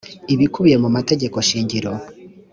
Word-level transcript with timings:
ibikubiye 0.33 0.77
mu 0.83 0.89
mategeko 0.95 1.37
shingiro 1.47 1.91